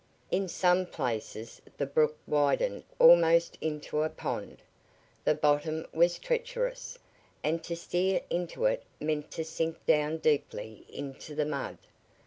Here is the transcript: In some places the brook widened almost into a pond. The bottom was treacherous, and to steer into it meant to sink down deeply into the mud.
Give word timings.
In 0.31 0.47
some 0.47 0.87
places 0.87 1.61
the 1.77 1.85
brook 1.85 2.17
widened 2.25 2.85
almost 2.97 3.55
into 3.61 4.01
a 4.01 4.09
pond. 4.09 4.57
The 5.25 5.35
bottom 5.35 5.85
was 5.93 6.17
treacherous, 6.17 6.97
and 7.43 7.63
to 7.63 7.75
steer 7.75 8.21
into 8.31 8.65
it 8.65 8.81
meant 8.99 9.29
to 9.33 9.45
sink 9.45 9.85
down 9.85 10.17
deeply 10.17 10.87
into 10.89 11.35
the 11.35 11.45
mud. 11.45 11.77